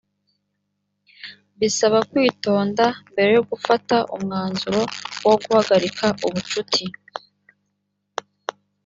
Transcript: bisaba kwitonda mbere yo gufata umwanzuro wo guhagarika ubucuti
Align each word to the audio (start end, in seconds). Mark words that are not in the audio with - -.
bisaba 1.59 1.99
kwitonda 2.11 2.85
mbere 3.11 3.29
yo 3.37 3.43
gufata 3.51 3.95
umwanzuro 4.15 4.81
wo 5.25 5.35
guhagarika 5.43 6.05
ubucuti 6.27 6.83